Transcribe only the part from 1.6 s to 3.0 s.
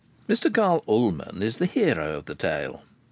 hero of the tale.